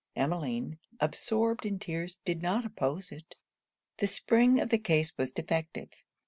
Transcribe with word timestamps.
Emmeline, 0.15 0.79
absorbed 0.99 1.63
in 1.63 1.77
tears, 1.77 2.17
did 2.25 2.41
not 2.41 2.65
oppose 2.65 3.11
it. 3.11 3.35
The 3.99 4.07
spring 4.07 4.59
of 4.59 4.69
the 4.69 4.79
case 4.79 5.15
was 5.15 5.29
defective. 5.29 5.89